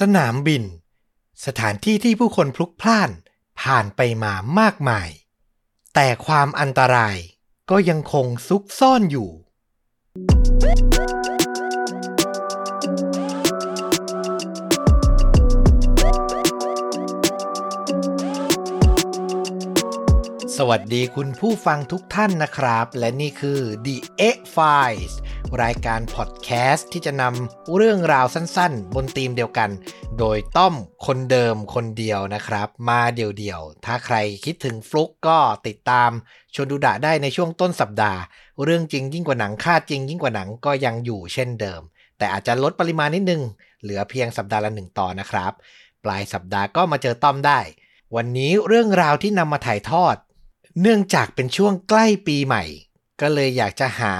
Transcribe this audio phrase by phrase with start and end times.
[0.00, 0.64] สนามบิน
[1.44, 3.10] สถานที่ที่ผู้คนพลุกพล่าน
[3.60, 5.08] ผ่านไปมามากมาย
[5.94, 7.16] แต่ความอันตราย
[7.70, 9.30] ก็ยังคงซุกซ่อนอยู่
[20.70, 23.96] วัสดีคุณผู้ฟังทุกท่านนะครับ และนี่คือ The
[24.34, 25.12] X Files
[25.62, 29.70] รายการพอดแคสต์ที่จะนำเรื่องราวสั้นๆ บนธีมเดียวกัน
[30.18, 30.74] โดยต้อม
[31.06, 36.10] คนเดิมคนเดียวนะครับ มาเดี่ยวๆ ถ้าใครคิดถึงฟลุกก็ติดตาม
[36.54, 38.20] ชวนดูดะได้ในช่วงต้นสัปดาห์
[38.62, 41.80] เรื่องจริงยิ่งกว่าหนัง ค่าจริงยิ่งกว่าหนังก็ยังอยู่เช่นเดิม
[42.18, 43.42] แต่อาจจะลดปริมาณนิดนึง
[43.82, 45.52] เหลือเพียงสัปดาห์ละหนึ่งตอนนะครับ
[46.04, 47.60] ปลายสัปดาห์ก็มาเจอต้อมได้
[48.16, 50.16] วันนี้เรื่องราวที่นำมาถ่ายทอด
[50.80, 52.64] เนื่องจากเป็นช่วงใกล้ปีใหม่
[53.20, 54.14] ก็เลยอยากจะหา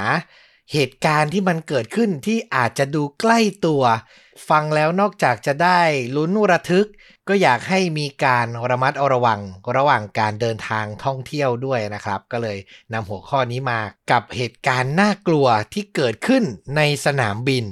[0.73, 3.83] เหตุการณ์ที่มันเกิดขึ้นที่อาจจะดูใกล้ตัว
[4.49, 5.81] ฟังแล้วนอกจากจะได้
[6.17, 6.89] ลุ้นระทึก
[7.29, 9.41] ก็อยากให้มีการระมัดระวัง
[9.77, 12.59] ระหว่างการเดินทางท่องเที่ยวด้วยนะครับ ก็เลย
[12.93, 13.81] นำหัวข้อนี้มา
[14.11, 16.45] กับเหตุการณ์น่ากลัวที่เกิดขึ้น
[16.77, 17.65] ในสนามบิน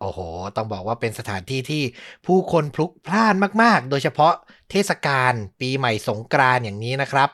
[0.00, 0.20] โอ้โห
[0.56, 1.82] ต้องบอกว่าเป็นสถานที่ที่
[2.26, 4.34] ผู้คนพลุกพล่านมาก ๆ โดยเฉพาะ
[4.70, 7.28] เทศกาลปีใหม่สงกรานต์อย่างนี้นะครับ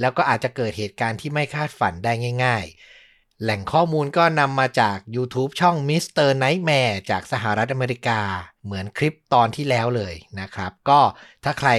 [0.00, 2.12] แล้วก็อาจจะเกิดเหตุการณ์ที่ไม่คาดฝันได้
[2.44, 2.64] ง่าย
[3.04, 6.28] ๆ แหล่งข้อมูลก็นำมาจาก YouTube ช่อง Mr.
[6.42, 8.20] Nightmare จากสหรัฐอเมริกา
[8.64, 11.00] เหมือนคลิปตอนที่แล้วเลยนะครับ ก็
[11.44, 11.70] ถ้าใคร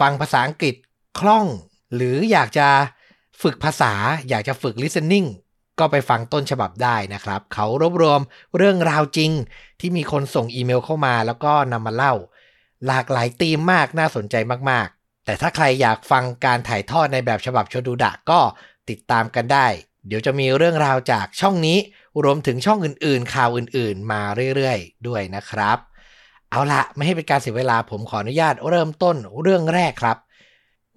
[0.00, 0.74] ฟังภาษาอังกฤษ
[1.20, 1.46] คล่อง
[1.94, 2.68] หรืออยากจะ
[3.42, 3.92] ฝึกภาษา
[4.28, 5.28] อยากจะฝึก listening
[5.78, 8.20] ก็ไปฟังต้นฉบับได้นะครับ เขารวบรวม
[8.56, 9.30] เรื่องราวจริง
[9.80, 12.14] ที่มีคนส่งอีเมลเข้ามาแล้วก็นำมาเล่า
[12.86, 14.34] หลากหลายธีมมากน่าสนใจ
[14.70, 14.88] มาก
[15.26, 18.40] แต่ถ้าใครอยากฟังการถ่ายทอดในแบบฉบับชดูดะก็
[18.90, 19.66] ติดตามกันได้
[20.06, 21.78] เดี๋ยวจะมีเรื่องราวจากช่องนี้
[22.24, 24.22] รวมถึงช่องอื่นๆ ข่าวอื่นๆ มา
[24.54, 25.78] เรื่อยๆ ด้วยนะครับ
[26.50, 30.18] เอาละไม่ให้เป็นการเสียเวลาผมขออนุญาตเริ่มต้นเรื่องแรกครับ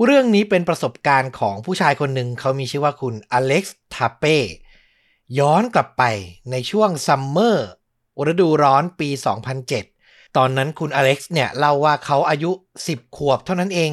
[0.06, 4.38] เรื่องนี้เป็นประสบการณ์ของผู้ชายคนหนึ่งเขามีชื่อว่าคุณอเล็กซ์ทาเป้
[5.40, 6.04] ย้อนกลับไป
[6.52, 7.70] ในช่วงซัมเมอร์
[8.32, 9.10] ฤดูร้อนปี
[9.60, 9.99] 2007
[10.38, 12.52] ตอนนั้นคุณอเล็กซ์เนี่ยเล่าว่าเขาอายุ
[12.86, 13.92] 10 ขวบเท่านั้นเอง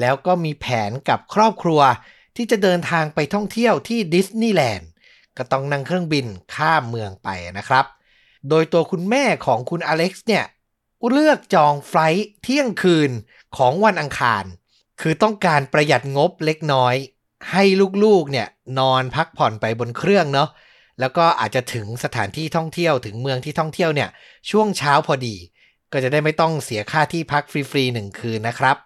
[0.00, 1.80] แล้วก็มีแผนกับครอบครัว
[2.36, 4.90] ที่จะเดินทางไปท่องเที่ยวที่ดิสนีย์แลนด์
[5.36, 7.84] ก็ต้องนั่งเครื่องบินข้ามเมืองไปนะครับ
[8.48, 10.44] โดยตัวคุณแม่ของคุณอเล็กซ์เนี่ย
[11.08, 13.10] เลือกจอง flight เที่ยงคืน
[13.56, 14.44] ของวันอังคาร
[15.00, 16.94] คือต้องการประหยัดงบเล็กน้อย
[17.50, 17.64] ให้
[18.04, 18.48] ลูกๆเนี่ย
[18.78, 20.48] นอนพักผ่อนไปบนเครื่องเนาะ
[21.00, 24.08] แล้วก็อาจจะถึงสถานที่ท่องเที่ยวถึงเมืองที่ท่องเที่ยวเนี่ย
[24.50, 25.36] ช่วงเช้าพอดี
[25.92, 28.76] ก็จะได้ไม่ต้องเสียค่าที่พักฟรีๆหนึ่งคืนนะครับ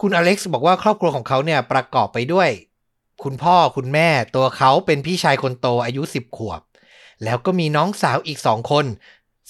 [0.00, 2.50] คุณอเล็กซ์บอกว่าครอบครัวของเขาเนี่ยประกอบไปด้วย
[3.22, 6.60] คุณพ่อคุณแม่ตัวเขาเป็นพี่ชายคนโตอายุ 10 ขวบ
[7.24, 8.86] แล้วก็มีน้องสาวอีกสองคน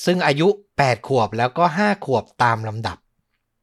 [0.04, 2.98] ซึ่งอายุ 8 ขวบแล้วก็ 5 ขวบตามลำดับ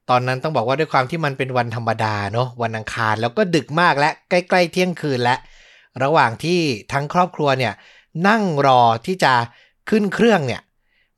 [0.09, 5.35] ตอนนั้นต้องบอกว่าด้วยความที่มันเป็นวันธรรมดาเนาะวันอังคารแล้วก็ดึกมากและใกล้ๆเที่ยงคืนและ
[6.03, 6.59] ระหว่างที่
[6.91, 7.73] ทั้งครอบครัวเนี่ย
[8.27, 9.33] นั่งรอที่จะ
[9.89, 10.61] ขึ้นเครื่องเนี่ย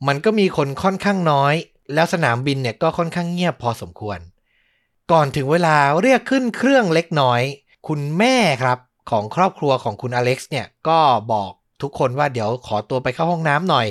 [0.08, 1.56] มันก็มีคนค่อนข้างน้อย
[1.94, 4.20] แล้วสนามบินเนี่ยก็ค่อนข้างเงียบพอสมควร
[5.12, 7.42] ก่อนถึงเวลาเรียกขึ้นเครื่องเล็กน้อย
[7.88, 8.78] คุณแม่ครับ
[9.12, 11.00] ของครอบครัวของคุณอเล็กซ์เนี่ยก็
[11.32, 11.52] บอก
[11.82, 13.88] ทุกคนว่าเดี๋ยวขอตัวไปเข้าห้องน้ำหน่อย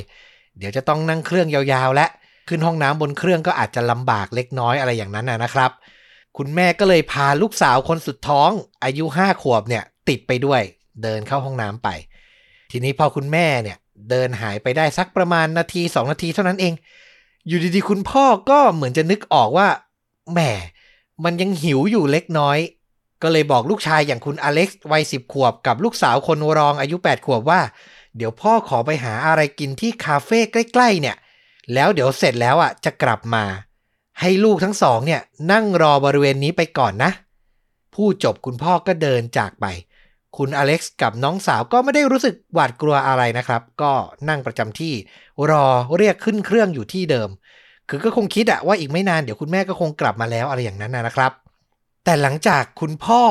[0.58, 2.06] เดี๋ยวจะต้องนั่งเครื่องยาวๆ และ
[2.48, 5.70] ขึ้นห้องน้ำบนเครื่องก็อาจจะลำบากเล็กน้อยอะไรอย่างนั้นนะครับ
[6.36, 8.50] คุณแม่ก็เลยพาลูกสาวคนสุดท้อง
[8.84, 10.62] อายุห้าขวบเนี่ยติดไปด้วย
[11.02, 11.88] เดินเข้าห้องน้ำไป
[12.70, 13.76] ทีนี้พอคุณแม่เนี่ย
[14.10, 16.72] เดินหายไปได้สักประมาณนาทีสองนาทีเท่านั้นเอง
[17.48, 19.68] อยู่ดีๆ คุณพ่อก็เหมือนจะนึกออกว่า
[20.32, 20.40] แหม
[21.24, 22.58] มันยังหิวอยู่เล็กน้อย
[23.22, 27.60] ก็เลยบอกลูกชายอย่างคุณอเล็กซ์วัยสิบขวบกับลูกสาวคนรองอายุ 8 ขวบว่า
[28.16, 31.16] เดี๋ยวพ่อขอไปหาอะไรกินที่คาเฟ่ใกล้ๆเนี่ย
[31.74, 33.44] แล้วเดี๋ยวเสร็จแล้วอะจะกลับมา
[34.20, 35.20] ให้ลูกทั้งสองเนี่ย
[35.52, 37.10] นั่งรอบริเวณนี้ไปก่อนนะ
[37.94, 39.66] ผู้จบคุณพ่อก็เดินจากไป
[40.36, 43.92] คุณอเล็กซ์กับน้องสาวก็ไม่ได้รู้สึกหวาดกลัวอะไรนะครับ ก็
[44.28, 44.92] นั่งประจำที่
[45.50, 45.66] รอ
[45.96, 47.28] เรียกขึ้นเครื่องอยู่ที่เดิม
[47.88, 51.32] คือก็คงคิดอะว่าอีกไม่นานเดี๋ยวคุณแม่ก็คงกลับมาแล้วอะไรอย่างนั้นนะครับ
[52.04, 53.22] แต่หลังจากคุณพ่อ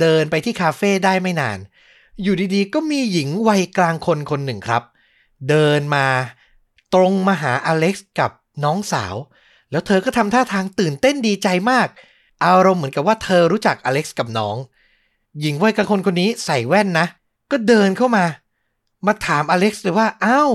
[0.00, 1.58] เดินไปที่คาเฟ่ได้ไม่นาน
[2.22, 4.82] อยู่ดีๆ ก็มีหญิงวัยกลางคนคนหนึ่งครับ
[5.48, 6.06] เดินมา
[6.94, 8.30] ตรงมาหาอเล็กซ์กับ
[8.64, 9.14] น้องสาว
[9.70, 11.88] แล้วเธอก็ทำท่าทางตื่นเต้นดีใจมาก
[12.44, 14.56] อารมณ์เหมือนกับว่าเธอรู้จักอเล็กซ์กับน้อง
[15.40, 17.06] หญิงวัยกลางคนคนนี้ใส่แว่นนะ
[17.50, 18.24] ก็เดินเข้ามา
[19.06, 20.50] มาถามอเล็กซ์เลยว่าอ้าว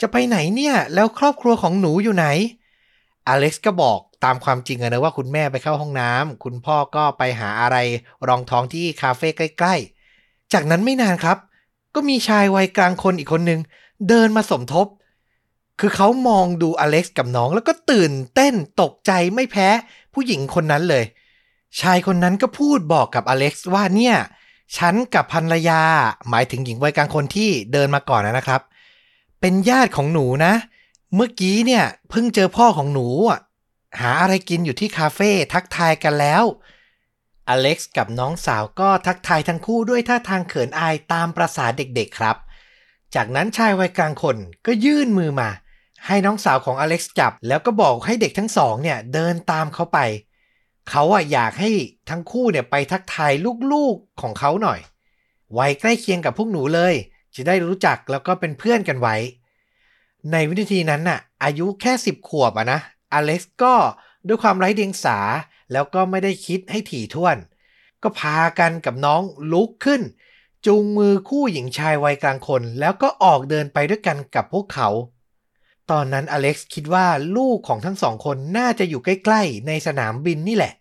[0.00, 2.26] จะไปไหนเนี่ย แล้วครอบครัวของหนูอยู่ไหน
[3.28, 7.76] อเล็กซ์ก็บอกตามความจริงนะว่าคุณแม่ไปเข้าห้องน้ำคุณพ่อก็ไปหาอะไร
[8.28, 9.74] รองท้องที่คาเฟ่ใกล้
[10.14, 11.38] ๆ จากนั้นไม่นานครับ
[11.94, 13.60] ก็มีชายวัยกลางคนอีกคนหนึ่ง
[14.08, 14.86] เดินมาสมทบ
[15.80, 19.68] คือเขามองดูอเล็กซ์กับน้องแล้วก็ตื่นเต้นตกใจไม่แพ้
[20.14, 21.04] ผู้หญิงคนนั้นเลย
[21.80, 24.16] ชายคนนั้นก็พูดบอกกับอเล็กซ์ว่าเนี่ย
[24.76, 25.82] ฉันกับภรรยา
[26.28, 28.60] หมายถึงหญิงวัยกลางคนที่เดินมาก่อนนะครับ
[29.40, 30.54] เป็นญาติของหนูนะ
[31.14, 33.40] เมื่อกี้เนี่ยเพิ่งเจอพ่อของหนูอะ
[34.00, 36.44] หาอะไรกินอยู่ที่คาเฟ่ทักทายกันแล้ว
[37.48, 42.36] อเล็กซ์กับน้องสาวก็ทักทายทั้งคู่ด้วยท่าทางเขินอายตามประษาเด็กๆครับ
[43.14, 44.36] จากนั้นชายวัยกลางคน
[44.66, 45.50] ก็ยื่นมือมา
[46.06, 49.98] ให้น้องสาวของอเล็กซ์จับ แล้วก็บอกให้เด็กทั้งสองเนี่ยเดินตามเขาไป
[50.90, 51.70] เขาอะอยากให้
[52.08, 53.32] ทั้งคู่เนี่ยไปทักทาย
[53.72, 54.80] ลูกๆของเขาหน่อย
[55.58, 56.94] วัยใกล้เคียงกับพวกหนูเลย
[57.34, 59.16] จะได้รู้จักแล้วก็เป็นเพื่อนกันไว้
[60.32, 62.80] ในวินาทีนั้นน่ะ อายุแค่สิบขวบอะนะ
[63.12, 63.74] อเล็กซ์ก็
[64.26, 65.18] ด้วยความไร้เดียงสา
[65.72, 67.36] แล้วก็ไม่ได้คิดให้ถี่ถ้วน
[68.02, 70.02] ก็พากันกับน้องลุกขึ้น
[70.66, 74.88] จูงมือคู่หญิงชายวัยกลางคน แล้วก็ออกเดินไปด้วยกันกับพวกเขา
[75.90, 77.06] ตอนนั้นอเล็กซ์คิดว่า
[77.36, 80.72] ลูกของทั้งสองคนน่าจะอยู่ใกล้ๆ ในสนามบินนี่แหละ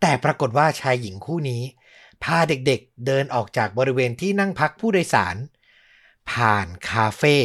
[0.00, 1.62] แต่ปรากฏว่าชายหญิงคู่นี้
[2.22, 5.36] พาเด็กๆเดินออกจากบริเวณที่นั่งพักผู้โดยสาร
[6.30, 7.36] ผ่านคาเฟ่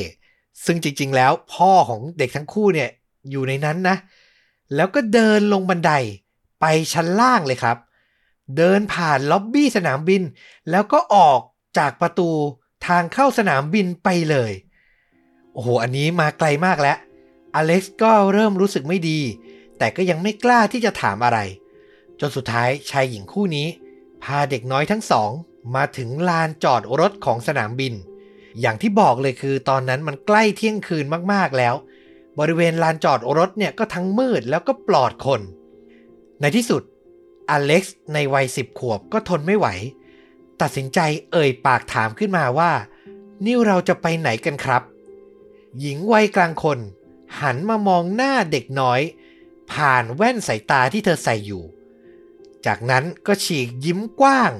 [0.65, 2.89] ซึ่งจริงๆแล้วพ่อของเด็กทั้งคู่เนี่ย
[3.31, 3.97] อยู่ในนั้นนะ
[4.75, 5.91] แล้วก็เดินลงบันได
[6.61, 7.77] ไปชั้นล่างเลยครับ
[8.57, 10.21] เดินผ่านล็อบบี้สนามบิน
[10.69, 11.41] แล้วก็ออก
[11.77, 12.29] จากประตู
[12.87, 14.51] ทางเข้าสนามบินไปเลย
[15.53, 16.97] โอ้โห อันนี้มาไกลมากแล้ว
[17.55, 19.19] อเล็กซ์ก็เริ่มรู้สึกไม่ดี
[19.77, 21.39] แต่ก็ยังไม่กล้าที่จะถามอะไร
[22.19, 23.67] จนสุดท้ายชายหญิงคู่นี้
[24.23, 25.31] พาเด็กน้อยทั้งสอง
[25.75, 27.93] มาถึงลานจอดรถของสนามบิน
[28.61, 31.75] อย่างที่บอกเลยคือตอนนั้นมันใกล้เที่ยงคืนมากๆแล้ว
[32.39, 35.41] บริเวณลานจอดรถเนี่ยก็ทั้งมืดแล้วก็ปลอดคน
[36.41, 36.81] ในที่สุด
[37.49, 39.67] อเล็กซ์ในวัยสิบขวบก็ทนไม่ไหว
[40.61, 40.99] ตัดสินใจ
[41.31, 42.71] เอ่ยปากถามขึ้นมาว่า
[43.45, 44.83] นี่เราจะไปไหนกันครับ
[45.79, 46.79] หญิงวัยกลางคน
[47.41, 49.01] หันมามองหน้าเด็กน้อย
[49.71, 51.63] ผ่านแว่นสายตาที่เธอใส่อยู่
[52.65, 54.51] จากนั้นก็ฉีกยิ้มกว้าง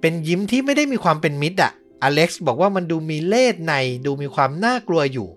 [0.00, 1.72] เป็นยิ้มที่ไม่ได้มีความเป็นมิตรอะ
[2.02, 3.74] อเล็กซ์บอกว่ามันดูมีเล่ห์ใน
[4.06, 5.28] ดูมีความน่ากลัวอยู่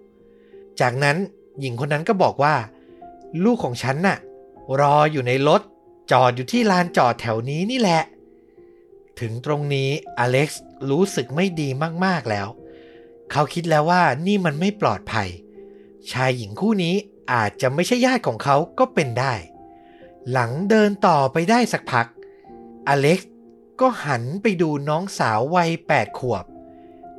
[0.82, 1.18] จากนั้น
[1.60, 2.56] หญิงคนนั้นก็บอกว่า
[3.44, 4.18] ลูกของฉันน่ะ
[4.80, 5.62] รออยู่ในรถ
[6.12, 8.02] จอดอยู่ที่ลานจอดแถวนี้นี่แหละ
[9.20, 11.70] ถึงตรงนี้อเล็กซ์รู้สึกไม่ดี
[12.06, 12.48] มากๆแล้ว
[13.32, 15.30] เขาคิดแล้วว่านี่มันไม่ปลอดภัย
[16.12, 16.96] ชายหญิงคู่นี้
[17.34, 19.34] อาจจะไม่ใช่ญาติของเขาก็เป็นได้
[20.32, 22.08] หลังเดินต่อไปได้สักพัก
[22.88, 23.32] อเล็กซ์
[23.82, 26.46] ก็หันไปดูน้องสาววัยแปดขวบ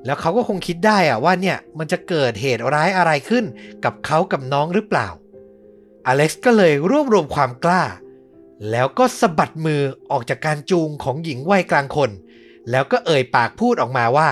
[0.04, 3.44] แล้วเขาก็คงคิดได้อะว่าเนี่ยมันจะเกิดเหตุร้ายอะไรขึ้น
[3.84, 5.08] กับเขากับน้องหรือเปล่า
[6.06, 7.82] อเล็กซ์ก็เลยรวบรวมความกล้า
[8.70, 12.10] แล้วก็สะบัดมือออกจากการจูงของหญิงวัยกลางคน
[12.70, 14.30] แล้วก็เอ่ยปากพูดออกมาว่า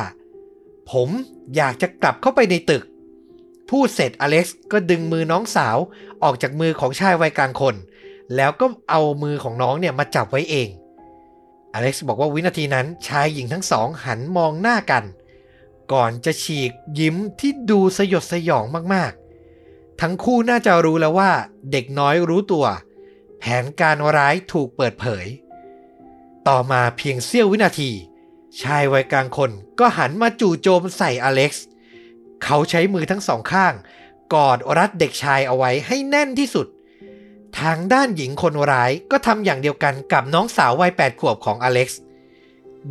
[0.91, 1.09] ผม
[1.57, 2.85] อยากจะกลับเข้าไปในตึก
[3.71, 5.77] พูดเสร็จอเล็กซ์ก็ดึงมือน้องสาว
[6.23, 7.75] ออกจากมือของชายวัยกลางคน
[8.37, 10.69] แล้วก็เอามือของน้องเนี่ยมาจับไว้เอง
[11.75, 15.05] อเล็กซ์บอกว่าวินาทีนั้นชายหญิงทั้งสองหันมองหน้ากัน
[15.93, 18.65] ก่อนจะฉีกยิ้มที่ดูสยดสยอง
[18.95, 21.31] มากๆ ทั้งคู่น่าจะรู้แล้วว่า
[21.73, 22.67] เด็กน้อยรู้ตัว
[23.39, 25.27] แผนการร้ายถูกเปิดเผย
[26.49, 27.91] ต่อมาเพียงเสี้ยววินาที
[28.63, 31.67] ชายวัยกลางคนก็หันมาจู่โจมใส่อเล็กซ์
[32.45, 33.75] เขาใช้มือทั้งสองข้าง
[34.35, 36.67] กอดรัดเด็กชายเอาไว้ให้แน่นที่สุด
[37.61, 42.01] ทางด้านหญิงคนร้ายก็ทำอย่างเดียวกันกับน้องสาววัยแปดขวบของอเล็กซ์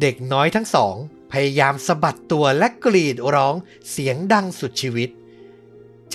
[0.02, 0.96] เด็กน้อยทั้งสอง
[1.32, 3.56] พยายามสะบัดตัวและกรีดร้อง
[3.92, 5.10] เสียงดังสุดชีวิต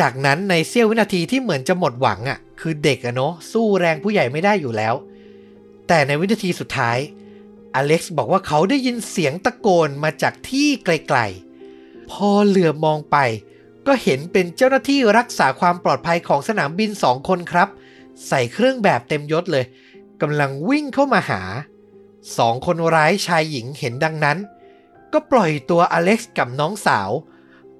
[0.00, 4.94] จากนั้นในเสี้ยววินาทีที่เหมือนจะหมดหวังอะ่ะ คือเด็กอะเนาะสู้แรงผู้ใหญ่ไม่ได้อยู่แล้ว
[5.88, 6.99] แต่ในวินาทีสุดท้าย
[7.75, 13.16] อเล็กซ์บอกว่าเขาได้ยินเสียงตะโกนมาจากที่ไกลๆ พอเหลือมองไป
[13.87, 17.68] ก็เห็นเป็นเจ้าหน้าที่รักษาความปลอดภัยของสนามบินสองคนครับ
[18.28, 19.64] ใส่เครื่องแบบเต็มยศเลย
[20.20, 21.42] กำลังวิ่งเข้ามาหา
[22.37, 24.38] สองคนร้ายชายหญิงเห็นดังนั้น
[25.12, 27.10] ก็ปล่อยตัวอเล็กซ์กับน้องสาว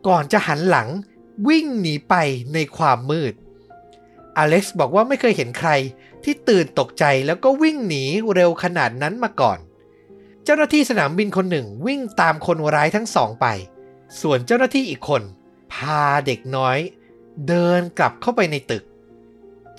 [0.07, 0.89] ก่อนจะหันหลัง
[1.49, 2.15] วิ่งหนีไป
[2.55, 3.35] ในความมืด
[4.37, 5.71] อเล็กซ์บอกว่าไม่เคยเห็นใคร
[6.25, 8.05] ที่ตื่นตกใจแล้วก็วิ่งหนี
[8.35, 9.59] เร็วขนาดนั้นมาก่อน
[10.49, 13.47] เจ้าหน้าที่สนามบินคนหนึ่งวิ่งตามคนร้ายทั้งสองไป
[14.21, 15.23] ส่วนเจ้าหน้าที่อีกคน
[15.73, 16.79] พาเด็กน้อย
[17.49, 18.85] เดินกลับเข้าไปในตึก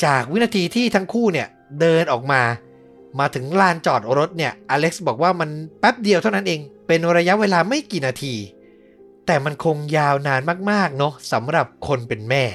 [0.04, 1.48] จากวินาทีที่ทั้งคู่เนี่ย
[1.80, 2.42] เดินออกมา
[3.20, 5.50] มาถึงลานจอดรถเนี่ยอเล็กซ์บอกว่ามัน
[5.80, 8.36] แป๊บเดียวเท่านั้นเอง เป็นระยะเวลาไม่กี่นาที
[9.26, 12.46] แต่มันคงยาวนานมากๆเนาะสำหรับคนเป็นแม่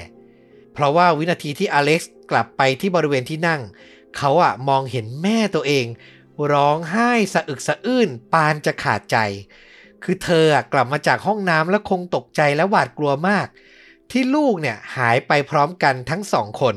[0.73, 3.61] เพราะว่าวินาทีที่อเล็กซ์กลับไปที่บริเวณที่นั่ง
[4.17, 5.85] เขาอะมองเห็นแม่ตัวเอง
[6.51, 9.17] ร้องไห้สะอึกสะอื้นปานจะขาดใจ
[10.03, 13.47] คือเธอกลับมาจากห้องน้ำแล้วคงตกใจและหวาดกลัวมาก
[14.11, 16.75] ที่ลูกเนี่ยหายไปพร้อมกันทั้งสองคน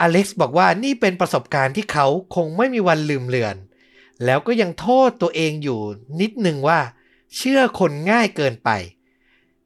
[0.00, 3.56] อเล็กซ์บอกว่านี่เป็นประสบการณ์ที่เขาคงไม่มีวันลืมเลือน
[4.24, 5.80] แล้วก็ยังโทษตัวเองอยู่
[6.20, 6.80] นิดนึงว่า
[7.36, 8.70] เชื่อคนง่ายเกินไป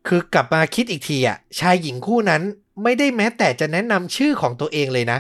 [0.07, 2.43] คือกลับมาคิดอีกทีอะชายหญิงคู่นั้น
[2.83, 5.19] ไม่ได้แม้แต่จะแนะนำชื่อของตัวเองเลยนะ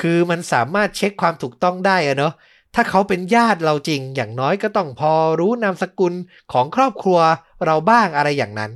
[0.00, 2.32] คือมันสามารถเช็คความถูกต้องได้อะเนาะ
[2.74, 6.14] ถ้าเขาเป็นญาติเราจริง อย่างน้อยก็ต้องพอรู้นามสกุล
[6.52, 7.18] ของครอบครัว
[7.64, 8.72] เราบ้างอะไรอย่างนั้น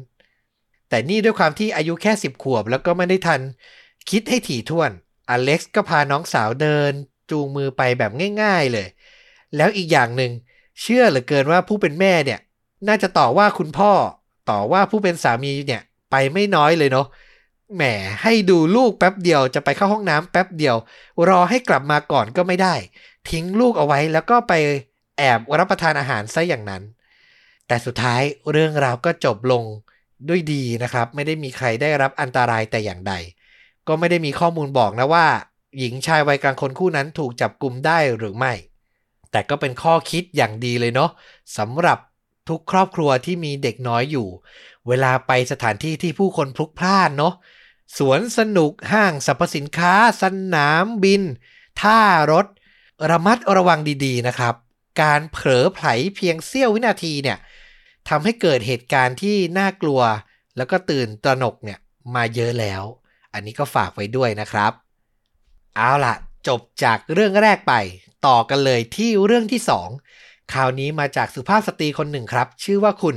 [0.88, 3.40] แต่นี่ด้วยความที่อายุแค่สิบขวบแล้วก็ไม่ได้ทัน
[4.10, 4.90] คิดให้ถี่ถ้วน
[5.28, 6.92] อเล็กซ์ก็พาน้องสาวเดิน
[7.30, 8.86] จูงมือไปแบบง่าย ๆเลย
[9.56, 10.32] แล้วอีกอย่างหนึ่ง
[10.80, 12.40] เชื่อเหลือเกินว่าผู้เป็นแม่เนี่ย
[12.88, 13.92] น่าจะต่อว่าคุณพ่อ
[14.50, 17.06] ต่อว่าผู้เป็นสามีเนี่ยไปไม่น้อยเลยเนาะ
[17.74, 17.82] แหม
[18.22, 20.76] ให้ดูลูกแป๊บเดียวจะไปเข้าห้องน้ำแป๊บเดียว
[21.28, 22.74] รอให้กลับมาก่อนก็ไม่ได้
[23.30, 24.52] ทิ้งลูกเอาไว้แล้วก็ไป
[25.18, 26.82] แอบรับประทานอาหารซะอย่างนั้น
[27.66, 29.64] แต่สุดท้ายเรื่องราวก็จบลง
[30.28, 33.14] ด้วยดีนะครับ ไม่ได้มีใครได้รับอันตรายแต่อย่างใด
[33.88, 35.26] ก็ไม่ได้มีข้อมูลบอกนะว่า
[35.78, 38.52] หญิงชายวัยกลางคนคู่นั้นถูกจับกลุ่มได้หรือไม่
[39.30, 41.10] แต่ก็เป็นข้อคิดอย่างดีเลยเนาะ
[41.58, 41.98] สำหรับ
[42.48, 44.28] ทุกครอบครัวที่มีเด็กน้อยอยู่
[44.88, 47.34] เวลาไปสถานที่ที่ผู้คนพลุกพล่านเนาะ
[47.98, 50.24] สวนสนุกห้างสรรพสินค้า ส
[50.54, 51.22] นามบิน
[51.80, 52.00] ท่า
[52.32, 52.46] รถ
[53.10, 54.54] ระมัดระวังดีๆนะครับ
[55.02, 57.38] การเผลอไผลเพียงเสี้ยววินาทีเนี่ย
[58.08, 60.00] ทำให้เกิดเหตุการณ์ที่น่ากลัว
[60.56, 61.78] แล้วก็ตื่นตระหนกเนี่ย
[62.14, 62.82] มาเยอะแล้ว
[63.32, 64.72] อันนี้ก็ฝากไว้ด้วยนะครับ
[65.76, 66.14] เอาล่ะ
[66.48, 67.74] จบจากเรื่องแรกไป
[68.26, 69.60] ต่อกันเลยที่เรื่องที่
[70.06, 73.16] 2 คราวนี้มาจากสุภาพสตรีคนหนึ่งครับ ชื่อว่าคุณ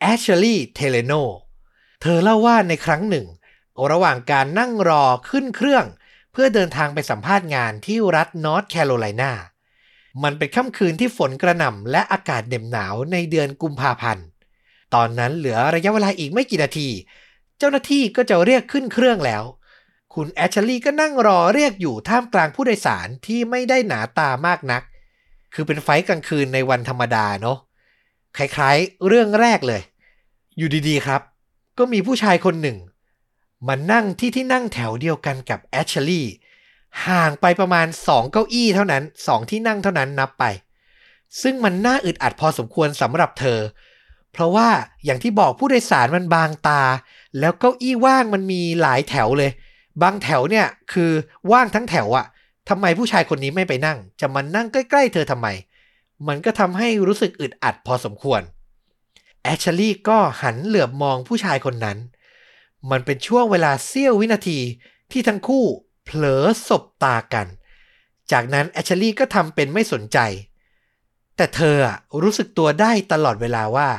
[0.00, 1.12] แอชลีย์เทเลโน
[2.02, 3.26] เธอเล่าว่าในครั้งหนึ่ง
[3.92, 5.84] ระหว่างการนั่งรอขึ้นเครื่อง
[6.32, 9.32] เพื่อเดินทางไปสัมภาษณ์งานที่รัฐนอร์ทแคโรไลนา
[10.22, 14.26] มันเป็นค่ำคืนที่ฝนกระหน่ำและอากาศเหน็บหนาวในเดือนกุมภาพันธ์
[14.94, 16.88] ตอนนั้นเหลือระยะเวลาอีกไม่กี่นาที
[17.58, 19.42] เจ้าหน้าที่ก็จะเรียกขึ้นเครื่องแล้ว
[20.14, 24.82] คุณแอชลีย์ก็นั่งรอเรียกอยู่ท่ามกลางผู้โดยสารที่ไม่ได้หนาตามากนัก
[25.54, 27.58] คือเป็นไฟล์กลางคืนในวันธรรมดาเนาะ
[28.36, 29.82] คล้ายๆ เรื่องแรกเลย
[30.56, 31.20] อยู่ดีๆครับ
[31.78, 32.76] ก็มีผู้ชายคนหนึ่ง
[33.66, 36.32] มานั่งที่ที่นั่งแถวเดียวกันกับแอชเชลีย์
[37.06, 40.44] ห่างไปประมาณ 2 เก้าอี้เท่านั้น 2 ที่นั่งเท่านั้นนับไป
[41.42, 43.60] ซึ่งมันน่าอึดอัดพอสมควรสำหรับเธอ
[44.32, 44.68] เพราะว่า
[45.04, 46.82] อย่างที่บอกผู้โดยสารมันบางตา
[47.38, 49.50] แล้วเก้าอี้ว่างมันมีหลายแถวเลย
[50.02, 51.10] บางแถวเนี่ยคือ
[51.52, 52.26] ว่างทั้งแถวอะ
[52.68, 55.48] ทำไมผู้ชายคนนี้ไม่ไปนั่ง จะมานั่งใกล้ ๆ เธอทำไม
[56.28, 58.40] มันก็ทำให้รู้สึกอึดอัดพอสมควร
[59.42, 61.98] แอชลีย์ก็หันเหลือบมองผู้ชายคนนั้น
[62.90, 64.58] มันเป็นช่วงเวลาเสี้ยววินาที
[65.10, 65.64] ที่ทั้งคู่
[66.04, 67.46] เผลอสบตากัน
[68.32, 70.18] จากนั้นแอชลีย์ก็ทำเป็นไม่สนใจ
[71.36, 71.76] แต่เธอ
[72.22, 73.90] รู้สึกตัวได้ตลอดเวลาว่า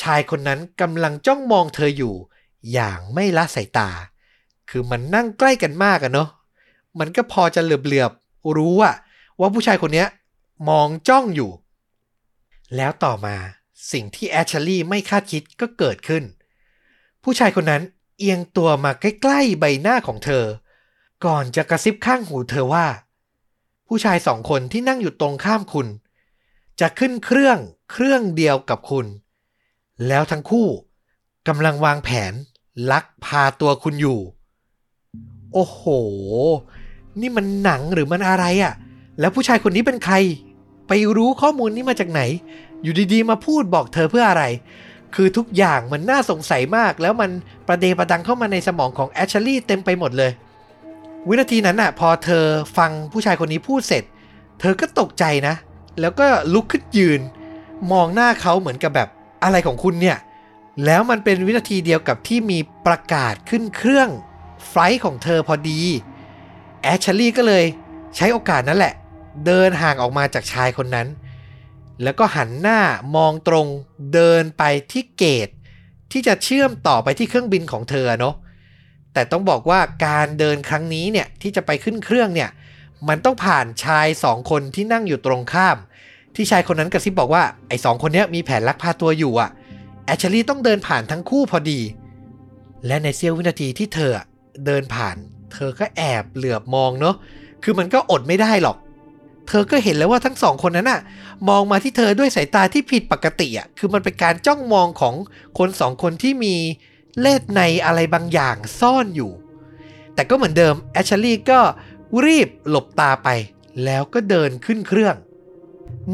[0.00, 2.14] ชายคนนั้นกำลังจ้องมองเธออยู่
[2.72, 3.90] อย่างไม่ละสายตา
[4.70, 6.28] คือมันนั่งใกล้กันมากอะเนาะ
[6.98, 8.94] มันก็พอจะเหลือบๆรู้อะ
[9.40, 10.04] ว่าผู้ชายคนนี้
[10.68, 11.50] มองจ้องอยู่
[12.76, 13.36] แล้วต่อมา
[13.92, 16.24] สิ่งที่แอชลีย์ไม่คาดคิดก็เกิดขึ้น
[17.22, 17.82] ผู้ชายคนนั้น
[18.18, 20.44] เอียงตัวมาใกล้ๆใบหน้าของเธอ
[21.24, 22.86] ก่อนจะกระซิบข้างหูเธอว่า
[23.86, 25.86] ผู้ชายสองคนที่นั่งอยู่ตรงข้ามคุณ
[26.80, 27.58] จะขึ้นเครื่อง
[27.92, 29.06] เครื่องเดียวกับคุณ
[30.08, 30.68] แล้วทั้งคู่
[31.48, 32.32] กำลังวางแผน
[32.90, 34.20] ลักพาตัวคุณอยู่
[35.52, 35.82] โอ้โห
[37.20, 38.74] นี่มันหนังหรือมันอะไรอะ่ะ
[39.20, 40.14] แล้วผู้ชายคนนี้เป็นใคร
[40.88, 42.20] ไปรู้ข้อมูลนี้มาจากไหน
[42.82, 44.44] อยู่ดีๆ มาพูดบอกเธอเพื่ออะไร
[45.14, 47.30] คือทุกอย่างมันน่าสงสัยมาก แล้วมัน
[47.66, 50.30] ประเดประดังเข้ามาในสมองของแอชลีย์เต็มไปหมดเลย
[51.28, 52.44] วินาทีนั้นน่ะพอเธอ
[52.78, 54.04] ฟังผู้ชายคนนี้พูดเสร็จ
[54.60, 55.54] เธอก็ตกใจนะ
[56.00, 57.20] แล้วก็ลุกขึ้นยืน
[57.92, 59.08] มองหน้าเขาเหมือนกับแบบ
[59.44, 60.18] อะไรของคุณเนี่ย
[60.84, 64.08] แล้วมันเป็นวินาทีเดียวกับที่มีประกาศขึ้นเครื่อง
[64.68, 65.80] ไฟล์ของเธอพอดี
[66.82, 67.64] แอชลีย์ก็เลย
[68.16, 68.94] ใช้โอกาสนั้นแหละ
[69.46, 71.06] เดินห่างออกมาจากชายคนนั้น
[72.02, 72.80] แล้วก็หันหน้า
[73.16, 73.66] มองตรง
[74.14, 75.48] เดินไปที่เกต
[76.12, 78.34] ที่จะเชื่อมต่อไปที่เครื่องบินของเธอเนาะ
[79.12, 82.50] แต่ต้องบอกว่าการเดินครั้งนี้เนี่ยที่จะไปขึ้นเครื่องเนี่ย
[83.08, 85.76] มันต้องผ่านชายสองคนที่นั่งอยู่ตรงข้าม
[86.34, 89.50] ที่ชายคนนั้นกระซิบบอกว่าไอ้สองคนนี้มีแผนลักพาตัวอยู่อะ
[90.06, 91.80] แอชลีย์ต้องเดินผ่านทั้งคู่พอดี
[92.86, 94.12] และในเสี้ยววินาทีที่เธอ
[94.66, 95.16] เดินผ่าน
[95.52, 97.16] เธอก็แอบเหลือบมองเนาะ
[97.62, 98.76] คือมันก็อดไม่ได้หรอก
[99.48, 101.00] เธอก็เห็นแล้วว่าทั้งสองคนนั้นอะ
[101.48, 105.14] มองมาที่เธอด้วยสายตาที่ผิดปกติอะคือมันเป็นการจ้องมองของ
[105.58, 106.56] คนสองคนที่มี
[107.20, 109.32] เลดในอะไรบางอย่างซ่อนอยู่
[110.14, 111.60] แต่ก็เหมือนเดิมแอชลีย์ก็
[112.24, 113.28] รีบหลบตาไป
[113.84, 115.16] แล้วก็เดินขึ้นเครื่อง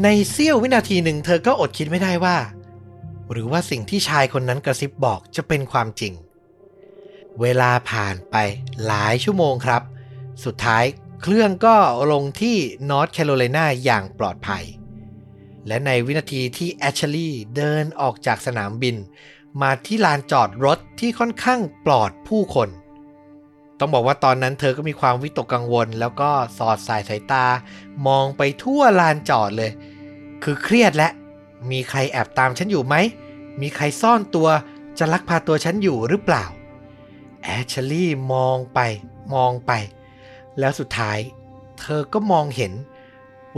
[0.03, 2.37] ในเสี้ยววินาทีหนึ่งเธอก็อดคิดไม่ได้ว่า
[3.31, 6.13] หรือว่าสิ่งที่ชายคนนั้นกระซิบบอกจะเป็นความจริง
[7.41, 8.35] เวลาผ่านไป
[8.85, 9.81] หลายชั่วโมงครับ
[10.45, 10.83] สุดท้าย
[11.23, 11.77] เครื่องก็
[12.11, 12.57] ลงที่
[12.89, 14.65] นอร์ทแคโรไลนาอย่างปลอดภัย
[15.67, 18.95] และในวินาทีที่แอชลีย์เดินออกจากสนามบิน
[19.61, 22.69] มาที่ลานจอดรถที่ค่อนข้างปลอดผู้คน
[23.79, 27.45] ต้องบอกว่าตอนนั้นเธอก็มีความวิตกกังวล แล้วก็สอดสายสายตา
[28.07, 29.71] มองไปทั่วลานจอดเลย
[30.43, 31.09] คือเครียดและ
[31.71, 32.95] มีใครแอบตามฉันอยู่ไหม
[33.61, 34.49] มีใครซ่อนตัว
[34.99, 36.45] จะลักพาตัวฉันอยู่หรือเปล่า
[37.43, 38.79] แอชลีย์มองไป
[39.33, 39.71] มองไป
[40.59, 41.19] แล้วสุดท้าย
[41.79, 42.73] เธอก็มองเห็น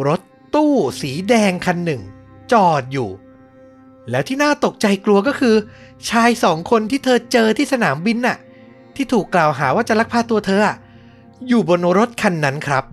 [0.08, 0.22] รถ
[0.56, 2.02] ตู้สีแดงคันหนึ่ง
[2.52, 3.10] จอดอยู่
[4.10, 5.56] แล้วที่น่าตกใจกลัวก็คือ
[6.10, 8.38] ชายสองคนที่เธอเจอที่สนามบินน่ะ
[8.96, 10.76] ที่ถูกกล่าวหาว่าจะลักพาตัวเธออะ
[11.48, 12.84] อยู่บนรถคันนั้นครับ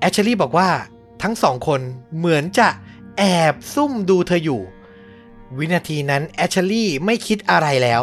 [0.00, 0.70] แอชลีย์บอกว่า
[1.22, 1.80] ทั้งสองคน
[2.16, 2.68] เหมือนจะ
[3.18, 4.62] แอบซุ่มดูเธออยู่
[5.58, 8.02] วินาทีนั้นแอชลีย์ไม่คิดอะไรแล้ว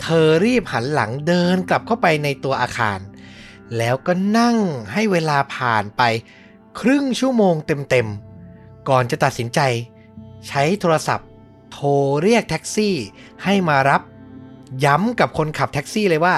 [0.00, 2.98] เธอรีบหันหลังเดินกลับเข้าไปในตัวอาคาร
[3.78, 4.56] แล้วก็นั่ง
[4.92, 6.02] ให้เวลาผ่านไป
[6.80, 9.60] ครึ่งชั่วโมงเต็มๆ ก่อนจะตัดสินใจ
[10.48, 11.28] ใช้โทรศัพท์
[11.72, 11.88] โทร
[12.22, 12.94] เรียกแท็กซี่
[13.44, 14.02] ให้มารับ
[14.84, 16.36] ย้ำกับคนขับแท็กซี่เลยว่า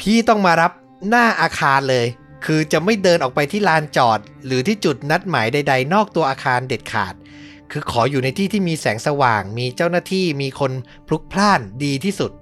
[0.00, 0.72] พี่ต้องมารับ
[1.08, 2.06] หน้าอาคารเลย
[2.44, 7.14] คือจะไม่เดินออกไปที่ลานจอด หรือที่จุดนัดหมายใด ๆ นอกตัวอาคารเด็ดขาด
[7.70, 10.72] คือขออยู่ในที่ที่มีแสงสว่าง มีเจ้าหน้าที่มีคน
[11.06, 12.32] พลุกพล่านดีที่สุด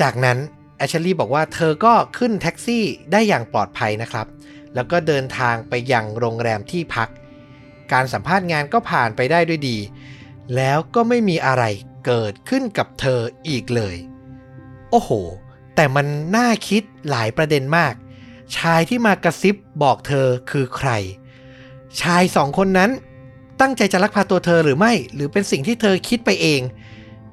[0.00, 0.38] จากนั้น
[0.76, 4.26] แอชลีย์บอกว่าเธอก็ขึ้นแท็กซี่ได้อย่างปลอดภัยนะครับ
[4.74, 7.08] แล้วก็เดินทางไปยังโรงแรมที่พัก
[7.92, 9.78] การสัมภาษณ์งานก็ผ่านไปได้ด้วยดี
[10.56, 11.64] แล้วก็ไม่มีอะไร
[12.06, 13.96] เกิดขึ้นกับเธออีกเลย
[14.90, 15.10] โอ้โห
[15.74, 16.06] แต่มัน
[16.36, 17.94] น่าคิดหลายประเด็นมาก
[18.56, 20.90] ชายที่มากระซิบบอกเธอคือใคร
[22.00, 22.90] ชายสองคนนั้น
[23.60, 26.60] ตั้งใจจะลักพาตัวเธอหรือไม่ หรือเป็นสิ่งที่เธอคิดไปเอง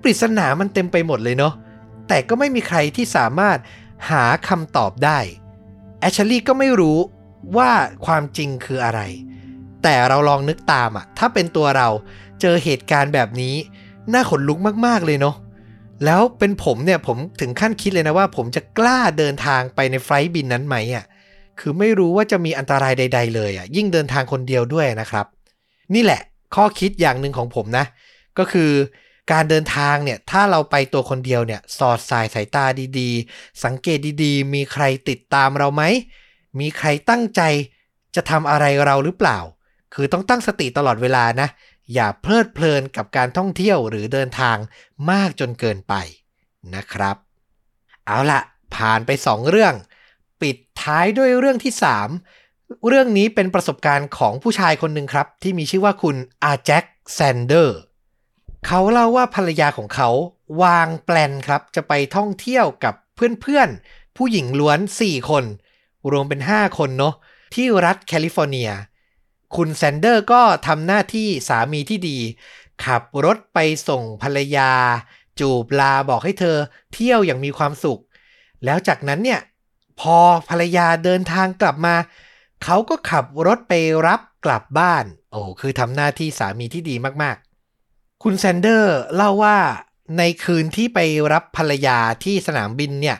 [0.01, 1.53] ปริศนามันเต็มไปหมดเลยเนาะ
[2.07, 3.57] แต่ก็ไม่มีใครที่สามารถ
[4.09, 5.19] หาคำตอบได้
[5.99, 6.97] แอชลีย์ก็ไม่รู้
[7.57, 7.71] ว่า
[8.05, 9.01] ความจริงคืออะไร
[9.83, 11.89] แต่เราลองนึกตามอะถ้าเป็นตัวเรา
[12.41, 13.55] เจอเหตุการณ์แบบนี้
[14.13, 15.35] น่าขนลุกมากๆเลยเนาะ
[16.05, 21.05] แล้วเป็นผมเนี่ยผมถึงขั้นคิดเลยนะว่า ผมจะกล้าเดินทางไปในไฟล์บินนั้นไหมอะ่ะ
[21.59, 25.25] คือไม่รู้ว่าจะมีอันตรายใด ๆ เลยอะ่ะยิ่งเดินทางคนเดียวด้วยนะครับ
[25.93, 26.21] นี่แหละ
[26.55, 27.85] ข้อคิดอย่างหนึ่งของผมนะ
[28.37, 28.71] ก็คือ
[29.31, 32.65] การเดินทางเนี่ยถ้าเราไปตัวคนเดียวเนี่ยสอดสายสายตา
[32.99, 35.83] ดีๆ สังเกตดีๆ มีใครติดตามเราไหม
[36.59, 37.41] มีใครตั้งใจ
[38.15, 39.39] จะทำอะไรเราหรือเปล่า
[39.93, 41.47] คือต้องตั้งสติตลอดเวลานะ
[41.93, 44.57] อย่าเพลิดเพลินกับการท่องเที่ยวหรือเดินทาง
[45.09, 45.93] มากจนเกินไป
[46.75, 47.15] นะครับ
[48.05, 48.39] เอาละ
[48.75, 49.73] ผ่านไป 2 เรื่อง
[50.41, 51.73] ปิดท้ายด้วยเรื่องที่
[52.29, 56.83] 3 เรื่องนี้เป็นประสบการณ์ของผู้ชายคนหนึ่งครับ ที่มีชื่อว่าคุณอาแจ็ค
[57.13, 57.79] แซนเดอร์
[58.67, 60.09] เขาเล่าว่าภรรยาของเขา
[60.63, 65.43] วางแปลนครับ จะไปท่องเที่ยวกับเพื่อนๆ ผู้หญิงล้วน 4 คน
[66.11, 67.15] รวมเป็น 5 คนเนาะ
[67.55, 68.69] ที่รัฐแคลิฟอร์เนีย
[69.55, 72.17] คุณแซนเดอร์ก็ทำหน้าที่สามีที่ดี
[72.85, 74.71] ขับรถไปส่งภรรยา
[75.39, 76.57] จูบลาบอกให้เธอ
[76.93, 78.01] เที่ยวอย่างมีความสุข
[78.65, 79.41] แล้วจากนั้นเนี่ย
[79.99, 80.17] พอ
[80.49, 81.95] ภรรยาเดินทางกลับมา
[82.63, 83.73] เขาก็ขับรถไป
[84.07, 87.52] รับกลับบ้าน โอ้คือทำหน้าที่สามีที่ดีมากๆ
[88.27, 89.57] คุณแซนเดอร์เล่าว่า
[90.17, 90.99] ในคืนที่ไป
[91.33, 93.17] รับภรรยาที่สนามบินเนี่ย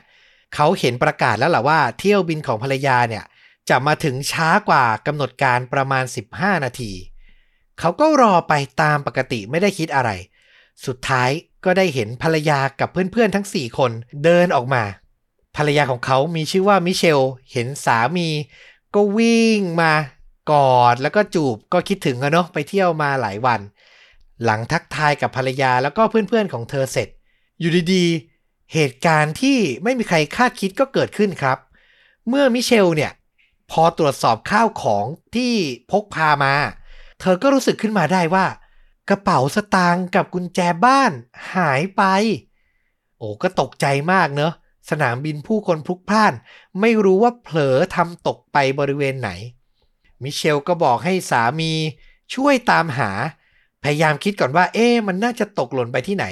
[0.56, 3.24] เขาเห็นประกาศแล้วแหละว่าเที่ยวบินของภรรยาเนี่ย
[3.70, 6.04] จะมาถึงช้ากว่ากำหนดการประมาณ
[6.36, 6.92] 15 นาที
[7.80, 10.10] เขาก็รอไปตามปกติไม่ได้คิดอะไร
[10.86, 11.30] สุดท้าย
[11.66, 13.92] ก็ได้เห็นภรรยากับเพื่อนๆทั้ง 4 คน
[14.24, 14.84] เดินออกมา
[15.58, 17.20] ภรรยาของเขามีชื่อว่ามิเชล
[17.52, 18.30] เห็นสามี
[18.96, 19.94] ก็วิ่งมา
[20.52, 23.62] กอดแล้วก็จูบก็คิดถึงอะเนาะไปเที่ยวมาหลายวัน
[24.46, 27.08] หลังทักทายกับภรรยาแล้วก็เพื่อนๆของเธอเสร็จ
[27.60, 31.58] อยู่ดีๆ เหตุการณ์ที่ไม่มีใครคาดคิดก็เกิดขึ้นครับ
[32.28, 33.12] เมื่อมิเชลเนี่ย
[33.72, 35.54] พอตรวจสอบข้าวของที่
[35.92, 36.54] พกพามา
[37.20, 38.46] เธอก็รู้สึกขึ้นมาได้ว่า
[39.10, 41.12] กระเป๋าสตางค์กับกุญแจบ้าน
[41.56, 42.04] หายไป
[43.18, 44.54] โอ้ก็ตกใจมากเนอะ
[44.90, 46.34] สนามบินผู้คนพลุกพล่าน
[46.82, 49.30] ไม่รู้ว่าเผลอทำตกไปบริเวณไหน
[50.24, 51.72] มิเชลก็บอกให้สามี
[52.34, 53.12] ช่วยตามหา
[53.84, 56.26] พยายามคิดก่อนว่า เอ๊มันน่าจะตกหล่นไปที่ไหน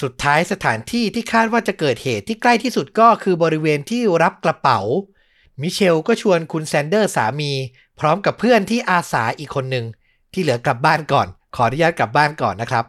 [0.00, 4.80] สุดท้ายสถานที่ที่คาดว่าจะเกิดเหตุที่ใกล้ที่สุดก็คือบริเวณที่รับกระเป๋า
[5.60, 7.52] มิเชลก็ชวนคุณแซนเดอร์สามี
[8.00, 9.86] พร้อมกับเพื่อนที่อาสาอีกคนหนึ่ง
[10.32, 12.84] ที่เหลือกลับบ้านก่อน ขออนุญาตกลับบ้านก่อนนะครับ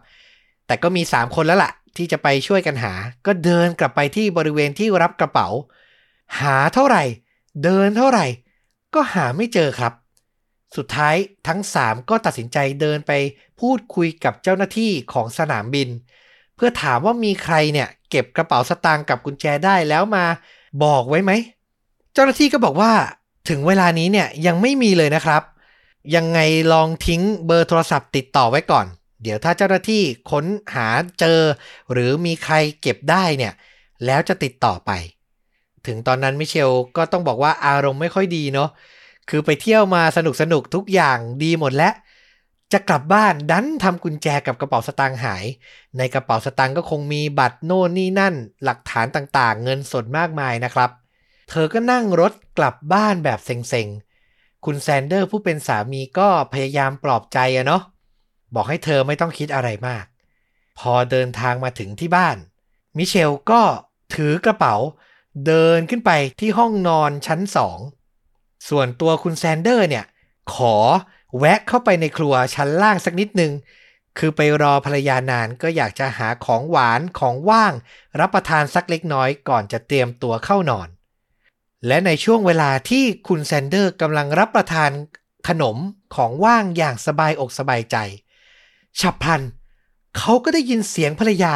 [0.67, 2.93] แต่ก็มี 3 คนแล้วล่ะ ที่จะไปช่วยกันหา
[3.25, 5.47] ก็เดินกลับไปที่บริเวณที่รับกระเป๋า
[6.41, 7.03] หาเท่าไหร่
[7.63, 8.25] เดินเท่าไหร่
[8.93, 9.93] ก็หาไม่เจอครับ
[10.77, 11.15] สุดท้าย
[11.47, 13.11] ทั้ง 3 ก็ตัดสินใจเดินไป
[13.59, 15.89] พูดคุยกับเจ้าหน้าที่ของสนามบิน
[16.55, 20.25] เพื่อถามว่ามีใครเนี่ย เก็บกระเป๋าสตางค์กับกุญแจได้แล้วมา
[20.83, 21.31] บอกไว้ไหม
[22.13, 22.91] เจ้าหน้าที่ก็บอกว่า
[23.49, 25.43] ถึงเวลานี้เนี่ยยังไม่มีเลยนะครับ
[26.15, 26.39] ยังไง
[26.73, 28.85] ลองทิ้งเบอร์โทรศัพท์ติดต่อไว้ก่อน
[29.23, 30.87] เดี๋ยวถ้าเจ้าหน้าที่ค้นหา
[31.19, 31.39] เจอ
[31.91, 33.53] หรือมีใครเก็บได้เนี่ย
[34.05, 34.91] แล้วจะติดต่อไป
[35.87, 38.69] ถึงตอนนั้นมิเชลก็ต้องบอกว่าอารมณ์ไม่ค่อยดีเนาะ
[39.29, 41.93] คือไปเที่ยวมาสนุกสนุกทุกอย่างดีหมดแล้ว
[42.73, 45.45] จะกลับบ้านดันทำกุญแจกับกระเป๋าสตางค์หาย
[45.97, 50.89] ในกระเป๋าสตางค์ก็คงมีบัตรโน่นนี่นั่น หลักฐานต่างๆ เงินสดมากมายนะครับ
[51.49, 57.81] เธอก็นั่งรถกลับบ้านแบบเซ็งๆ คุณแซนเดอร์ผู้เป็นสามีก็พยายามปลอบใจอะเนาะ
[58.55, 60.05] บอกให้เธอไม่ต้องคิดอะไรมาก
[60.79, 62.37] พอเดินทางมาถึงที่บ้าน
[62.97, 63.61] มิเชลก็
[64.15, 64.75] ถือกระเป๋า
[65.47, 67.79] เดินขึ้นไปที่ห้องนอนชั้นสอง
[68.69, 70.05] ส่วนตัวคุณแซนเดอร์เนี่ย
[70.53, 70.75] ขอ
[71.37, 73.51] แวะเข้าไปในครัวชั้นล่างสักนิดนึง
[74.17, 77.73] คือไปรอภรรยานานก็อยากจะหาของหวานของว่าง
[78.19, 80.87] รับประทานสักเล็กน้อยก่อนจะเตรียมตัวเข้านอน
[81.87, 84.91] และในช่วงเวลาที่คุณแซนเดอร์กำลังรับประทาน
[85.47, 85.77] ขนม
[86.15, 87.97] ของว่างอย่างสบายอกสบายใจ
[88.99, 89.41] ฉับพลัน
[90.17, 91.55] เขาก็ได้ยินเสียงภรรยา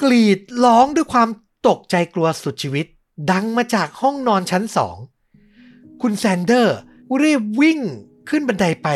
[0.00, 1.28] กรีดร้องด้วยความ
[1.68, 2.86] ตกใจกลัวสุดชีวิต
[3.30, 4.96] ดังมาจากห้องนอนชั้นสอง
[6.02, 6.78] คุณแซนเดอร์
[7.22, 7.80] รีบวิ่ง
[8.28, 8.88] ขึ้นบันไดไป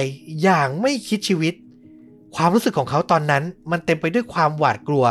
[0.42, 1.54] อย่างไม่คิดชีวิต
[2.36, 5.04] ความรู้สึกของเขาตอนนั้นมันเต็มไปด้วยความหวาดกลัว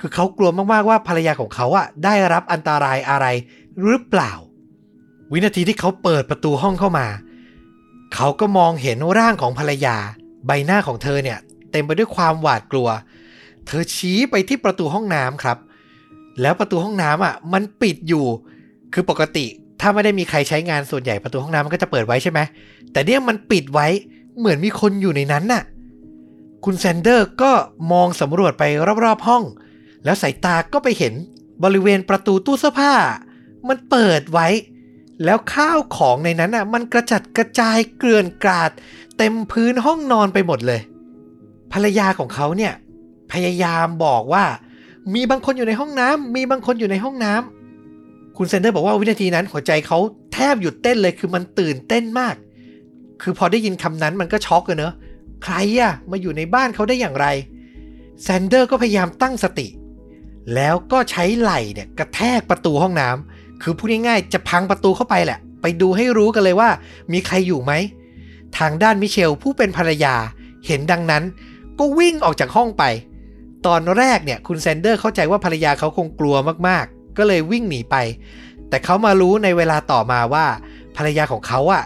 [0.00, 3.26] คือเขากลัวมากๆว่าภรรยาของเขาอะได้รับอันตรายอะไร
[3.82, 4.32] หรือเปล่า
[5.32, 7.06] วินาทีที่เขาเปิดประตูห้องเข้ามา
[8.14, 9.96] เขาก็มองเห็นร่างของภรรยา
[10.46, 11.38] ใบหน้าของเธอเนี่ย
[11.70, 12.88] เต็มไปด้วยความหวาดกลัว
[13.66, 15.58] เธอชี้ไปที่ประตูห้องน้ำครับ
[16.40, 18.26] แล้วประตูห้องน้ำอะมันปิดอยู่
[18.92, 19.46] คือปกติ
[19.80, 22.40] ถ้าไม่ได้มีใครใช้งานส่วนใหญ่ประตูห้องน้ำมันก็จะเปิดไว้ใช่ไหม
[22.92, 23.86] แต่เนี่ยมันปิดไว้
[24.38, 25.62] เหมือนมีคนอยู่ในนั้นน่ะ
[26.64, 27.52] คุณแซนเดอร์ก็
[27.92, 28.64] มองสำรวจไป
[29.04, 29.44] รอบๆห้อง
[30.04, 31.14] แล้วสายตาก็ไปเห็น
[31.64, 32.94] บริเวณประตูตู้เสื้อผ้า
[33.68, 34.48] มันเปิดไว้
[35.24, 38.70] แล้วข้าวของในนั้นอะ มันกระจัดกระจายเกลื่อนกราด
[39.18, 40.80] เต็มพื้นห้องนอนไปหมดเลย
[41.72, 42.72] ภรรยาของเขาเนี่ย
[43.32, 44.44] พยายามบอกว่า
[45.14, 47.57] มีบางคนอยู่ในห้องน้ำมีบางคนอยู่ในห้องน้ำ
[48.38, 49.98] คุณแซนเดอร์บอกว่าวินาทีนั้นหัวใจเขา
[50.34, 52.34] แทบหยุดเต้นเลยคือมันตื่นเต้นมาก
[53.22, 54.94] คือพอได้ยินคำนั้นมันก็ช็อกเลยเนอะ
[55.44, 57.26] ใครอะมาอยู่ในบ้านเขาได้อย่างไร
[58.22, 59.66] แซนเดอร์ก็พยายามตั้งสติ
[60.54, 66.70] แล้วก็ใช้ไหล่เนี่ยกระแทกประตูห้องน้ำคือพูดง่ายๆจะพังประตูเข้าไปแหละ ไปดูให้รู้กันเลยว่า
[67.12, 67.72] มีใครอยู่ไหม
[68.58, 70.14] ทางด้านมิเชลผู้เป็นภรรยา
[70.66, 71.22] เห็นดังนั้น
[71.78, 72.84] ก็วิ่งออกจากห้องไป
[73.66, 76.36] ตอนแรกเนี่ยคุณแซนเดอร์เข้าใจว่าภรรยาเขาคงกลัว
[76.68, 76.86] มาก
[77.18, 77.96] ก็เลยวิ่งหนีไป
[78.68, 80.46] แต่เขามารู้ในเวลาต่อมาว่า
[80.96, 81.84] ภรรยาของเขาอะ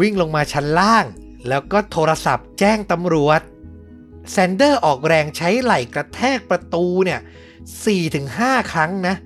[0.00, 1.04] วิ่งลงมาชั้นล่าง
[1.48, 3.40] แล้วก็โทรศัพท์แจ้งตำรวจ
[4.30, 7.20] แซนเดอร์ออกแรงใช้ไหล่กระแทกประตูเนี่ย
[7.96, 9.16] 4-5 ครั้งนะ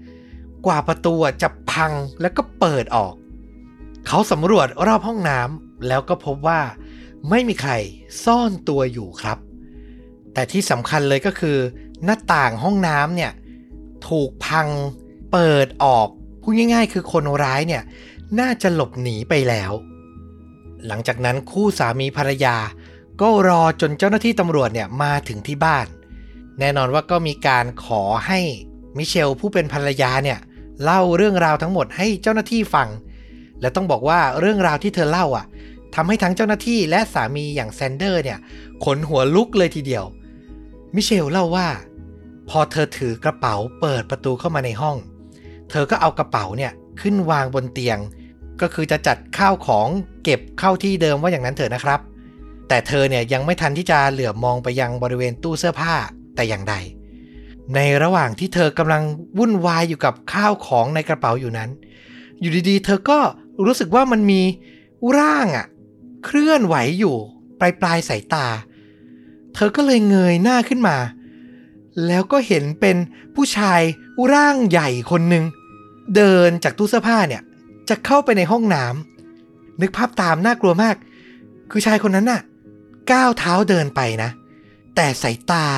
[0.66, 3.14] กว่าประตูจะพังแล้วก็เปิดออก
[4.06, 6.60] เขาสำรวจรอบห้องน้ำแล้วก็พบว่า
[7.30, 7.72] ไม่มีใคร
[8.24, 9.38] ซ่อนตัวอยู่ครับ
[10.32, 11.58] แต่ที่สำคัญเลยก็คือ
[12.04, 13.32] หน้าต่างห้องน้ำเนี่ย
[14.08, 14.68] ถูกพัง
[15.38, 16.08] เปิดออก
[16.42, 17.82] พูดง่ายๆ คือคนร้ายเนี่ย
[18.40, 19.72] น่าจะหลบหนีไปแล้ว
[20.86, 22.56] หลังจากนั้นคู่สามีภรรยา
[23.20, 25.86] ก็รอจนเจ้าหน้าที่ตำรวจเนี่ยมาถึงที่บ้าน
[26.58, 28.40] แน่นอนว่าก็มีการขอให้
[28.96, 30.38] มิเชลผู้เป็นภรรยาเนี่ย
[30.82, 32.88] เล่าเรื่องราวทั้งหมดให้เจ้าหน้าที่ฟัง
[33.60, 35.46] และต้องบอกว่าเรื่องราวที่เธอเล่าอะ
[35.94, 38.38] ทำให้ทั้งเจ้าหน้าที่และสามีอย่างแซนเดอร์เนี่ย
[38.84, 40.04] ขนหัวลุกเลยทีเดียว
[40.94, 41.68] มิเชลเล่าว่า
[42.48, 44.98] พอเธอถือกระเป๋าเปิดประตูเข้ามาในห้อง
[45.70, 47.98] เธอก็เอากระเป๋าเนี่ยขึ้นวางบนเตียง
[48.60, 49.88] ก็คือจะจัดข้าวของ
[50.24, 52.00] เก็บเข้าที่เดิมว่าอย่างนั้นเถอะนะครับ
[52.68, 55.94] แต่เธอเนี่ยยังไม่ทันที่จะเหลือบมองไปยังบริเวณตู้เสื้อผ้า
[56.34, 56.74] แต่อย่างใด
[57.74, 59.02] ในระหว่างที่เธอกำลัง
[59.38, 61.70] วุ่นวายอยู่กับข้าวของในกระเป๋าอยู่นั้น
[62.40, 63.18] อยู่ดีๆ เธอก็
[63.64, 64.42] รู้สึกว่ามันมี
[65.18, 65.66] ร่างอะ
[66.24, 67.16] เคลื่อนไหวอยู่
[67.60, 68.46] ปลายปลายสายตา
[69.54, 70.96] เธอก็เลยเงยหน้าขึ้นมา
[72.06, 72.96] แล้วก็เห็นเป็น
[73.34, 73.80] ผู้ชาย
[74.32, 75.44] ร่างใหญ่คนหนึ่ง
[76.16, 77.42] เดินจากตู้เสื้อผ้าเนี่ย
[77.88, 80.96] จะเข้าไปในห้องน้ำนึกภาพตามน่ากลัวมาก
[81.70, 82.40] คือชายคนนั้นน่ะ
[83.12, 84.30] ก้าวเท้าเดินไปนะ
[84.94, 85.68] แต่สายตา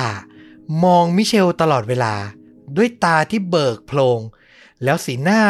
[0.83, 2.13] มองมิเชลตลอดเวลา
[2.77, 4.19] ด้วยตาที่เบิกโพลง
[4.83, 5.41] แล้วสีหน้า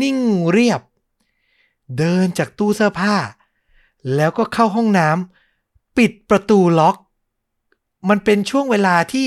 [0.00, 0.18] นิ่ง
[0.50, 0.80] เรียบ
[1.98, 3.16] เดินจากตู้เสื้อผ้า
[4.14, 6.96] แล้วก็เข้าห้องน้ำปิดประตูล็อก
[8.08, 9.26] มันเป็นช่วงเวลาที่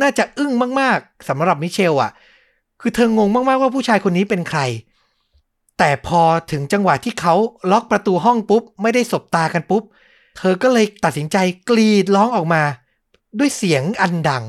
[0.00, 2.10] น่าจะอึ้งมาก ๆสำหรับมิเชลอะ่ะ
[2.80, 4.60] คือเธองงมากๆว่าผู้ชายคนนี้เป็นใคร
[5.78, 7.34] แต่พอถึงจังหวะที่เขา
[7.70, 9.82] ล็อกประตูห้องปุ๊บ ไม่ได้สบตากันปุ๊บ
[10.38, 11.36] เธอก็เลยตัดสินใจ
[11.68, 12.62] กรีดร้องออกมา
[13.38, 14.44] ด้วยเสียงอันดัง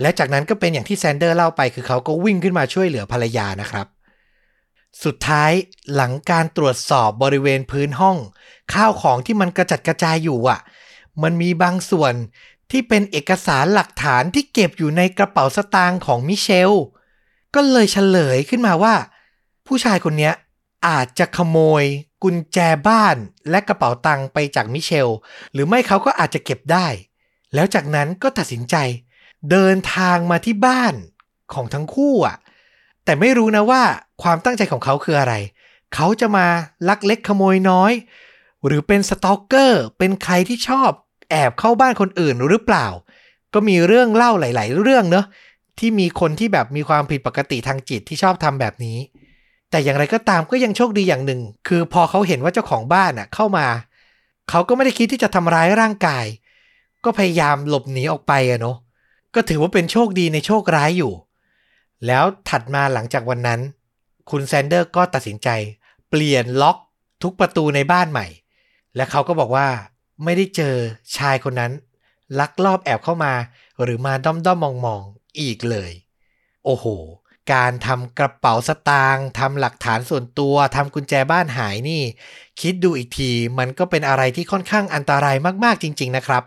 [0.00, 3.86] และจากนั้นก็เป็นอย่างที่แซนเดอร์เล่าไปคือเขาก็วิ่งขึ้นมาช่วยเหลือภรรยานะครับ
[5.04, 5.52] สุดท้าย
[5.94, 8.16] หลังการตรวจสอบบริเวณพื้นห้อง
[8.74, 10.60] ข้าวของที่มันกระจัดกระจายอยู่อะ
[11.22, 12.14] มันมีบางส่วน
[12.70, 16.72] ที่เป็นเอกสารหลักฐานที่เก็บอยู่ในกระเป๋าสตางค์ของมิเชล
[17.54, 18.94] ก็เลยเฉลยขึ้นมาว่า
[19.66, 20.30] ผู้ชายคนนี้
[20.88, 21.84] อาจจะขโมย
[22.22, 22.58] กุญแจ
[22.88, 23.16] บ้าน
[23.50, 25.08] และกระเป๋าตังค์ไปจากมิเชล
[25.52, 26.86] หรือไม่เขาก็อาจจะเก็บได้
[27.54, 28.76] แล้วจากนั้นก็ตัดสินใจ
[29.50, 30.94] เดินทางมาที่บ้าน
[31.52, 32.36] ของทั้งคู่อะ
[33.04, 33.82] แต่ไม่รู้นะว่า
[34.22, 35.34] ความตั้งใจของเขาคืออะไร
[35.94, 36.46] เขาจะมา
[36.88, 37.92] ลักเล็กขโมยน้อย
[38.66, 40.90] หรือเป็นสตอกเกอร์ เป็นใครที่ชอบ
[41.30, 42.86] แอบเข้าบ้านคนอื่นหรือเปล่า
[43.54, 45.26] ก็มีเรื่องเล่าหลาย ๆ เรื่องเนอะ
[45.78, 48.98] ที่มีคนที่แบบมีความผิดปกติทางจิตที่ชอบทำแบบนี้
[49.70, 53.66] แต่อย่างไรก็ตามก็ยังโชคดีอย่างหนึ่ง คือพอเขาเห็นว่าเจ้าของบ้านอะเข้ามา
[54.50, 56.24] เขาก็ไม่ได้คิดที่จะทำร้ายร่างกาย
[57.04, 58.76] ก็พยายามหลบหนีออกไปอะเนาะ
[59.34, 61.12] ก็ถือว่าเป็นโชคดีในโชคร้ายอยู่
[62.06, 63.60] แล้วถัดมาหลังจากวันนั้น
[64.30, 65.48] คุณแซนเดอร์ก็ตัดสินใจ
[66.08, 66.76] เปลี่ยนล็อก
[67.22, 68.26] ทุกประตูในบ้านใหม่
[68.96, 69.68] และเขาก็บอกว่า
[70.24, 70.74] ไม่ได้เจอ
[71.16, 71.72] ชายคนนั้น
[72.40, 73.32] ลักลอบแอบเข้ามา
[73.82, 75.02] หรือมาด้อมด้อมมองมอง
[75.38, 75.92] อีกเลย
[76.64, 76.86] โอ้โห
[77.52, 82.02] การทำกระเป๋าสตางค์ทำหลักฐานส่วนตัวทำกุญแจบ้านหายนี่
[82.60, 86.42] คิดดูอีกทีมันก็เป็นอะไรที่ค่อนข้างอันตรายมากๆจริง ๆ นะครับ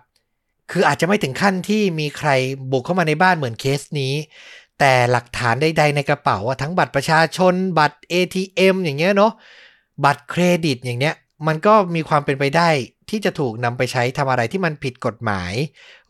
[0.71, 2.29] คืออาจจะไม่ถึงขั้นที่มีใคร
[2.71, 4.13] บุกเข้ามาในบ้านเหมือนเคสนี้
[4.79, 9.31] แต่หลักฐานใด ๆ ในกระเป๋าทั้งบัตรประชาชน บัตร ATM อย่างเงี้ยเนาะ
[10.05, 11.15] บัตรเครดิตอย่างเนี้ย
[11.47, 12.69] มันก็มีความเป็นไปได้
[13.09, 15.53] ที่จะถูกนำไปใช้ทำอะไรที่มันผิดกฎหมาย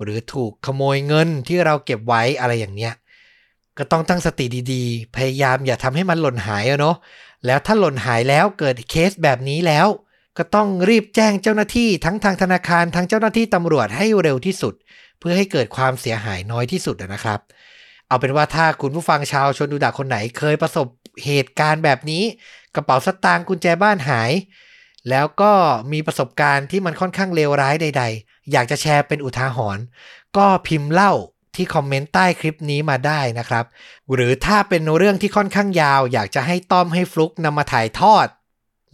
[0.02, 2.94] หรือถูกขโมยเงินที่เราเก็บไว้อะไรอย่างเนี้ย
[3.78, 6.96] ก็ต้องตั้งสติดีๆ พยายามอย่าทำให้มันหล่นหายอะเนาะ
[7.46, 9.88] แล้วถ้าหล่นหายแล้วเกิดเคสแบบนี้แล้ว
[10.38, 14.74] ก็ต้องรีบแจ้งเจ้าหน้าที่ทั้งทางธนาคารทั้งเจ้าหน้าที่ตำรวจให้เร็วที่สุด
[15.20, 17.40] เพื่อให้เกิดความเสียหายน้อยที่สุดนะครับ
[18.08, 20.88] เอาเป็นว่าถ้าคุณผู้ฟังชาวชนดูดาคนไหนเคยประสบ
[21.26, 22.24] เหตุการณ์แบบนี้
[22.76, 24.32] กระเป๋าสตางค์กุญแจบ้านหาย
[25.10, 25.54] แล้วก็
[25.92, 29.84] มีประสบการณ์ที่มันค่อนข้างเลวร้ายใด ๆ อยากจะแชร์เป็นอุทาหรณ์
[30.38, 31.14] ก็พิมพ์เล่า
[31.56, 33.66] ที่คอมเมนต์ใต้คลิปนี้มาได้นะครับ
[34.14, 38.28] หรือถ้าเป็นเรื่องที่ค่อนข้างยาว อยากจะให้ต้อมให้ฟลุกนำมาถ่ายทอด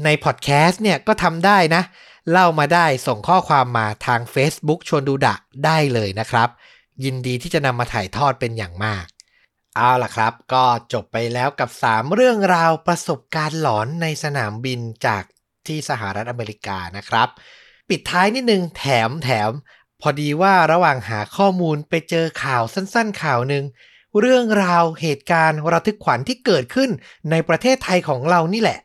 [0.04, 1.84] ในพอดแคสต์เนี่ยก็ทำได้นะ
[2.32, 6.50] เล่ามาได้ส่งข้อความมาทาง Facebook ชวนดูดะได้เลยนะครับ
[7.04, 9.06] ยินดีที่จะนำมาถ่ายทอดเป็นอย่างมาก
[9.76, 15.24] เอาล่ะครับ ก็จบไปแล้วกับ 3 เรื่องราวประสบการณ์หลอนในสนามบินจาก
[15.67, 17.28] ที่สหรัฐอเมริกานะครับ
[17.89, 19.52] ปิดท้ายนิดนึงแถมแถม
[20.02, 23.65] พอดีว่าระหว่างหาข้อมูลไปเจอข่าวสั้นๆ ข่าวหนึ่ง
[24.19, 26.89] เรื่องราวเหตุการณ์ระทึกขวัญที่เกิดขึ้น
[27.32, 28.80] ในประเทศไทยของเรานี่แหละ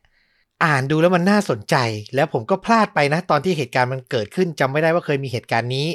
[0.64, 1.76] อ่านดูแล้วมันน่าสนใจ
[2.14, 5.88] แล้วผมก็พลาดไปนะ ตอนที่เหตุการณ์มันเกิดขึ้นจำไม่ได้ว่าเคยมีเหตุการณ์นี้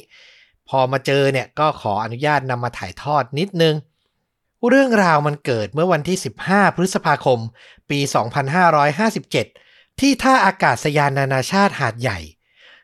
[0.70, 3.76] พอมาเจอเนี่ยก็ขออนุญาตนำมาถ่ายทอดนิดนึง
[4.70, 7.40] เรื่องราวมันเกิดเมื่อวันที่ 15 พฤษภาคม
[7.90, 8.00] ปี
[9.06, 9.69] 2557
[10.00, 12.20] ที่ท่าอากาศยานนานาชาติหาดใหญ่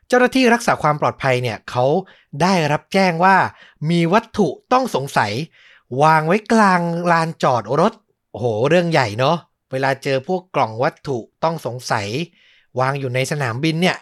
[0.06, 1.84] เจ้าหน้าที่รักษาความปลอดภัยเนี่ยเขา
[2.42, 3.36] ได้รับแจ้งว่า
[3.90, 5.32] มีวัตถุต้องสงสัย
[6.02, 7.92] วางไว้กลางลานจอดรถ
[8.30, 9.36] โอ้โห เรื่องใหญ่เนาะ
[9.72, 12.06] เวลาเจอพวกกล่องวัตถุต้องสงสัย
[12.80, 13.96] วางอยู่ในสนามบินเนี่ย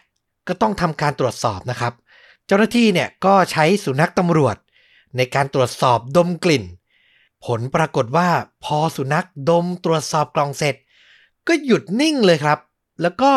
[0.48, 1.92] ก็ต้องทำการตรวจสอบนะครับ
[2.46, 4.56] เจ้าหน้าที่เนี่ยก็ใช้สุนัขตำรวจ
[5.16, 6.64] ในการตรวจสอบดมกลิ่น
[7.44, 8.28] ผลปรากฏว่า
[8.64, 10.74] พอสุนัขดมตรวจสอบกล่องเสร็จ
[11.46, 12.58] ก็หยุดนิ่งเลยครับ
[13.02, 13.32] แล้วก็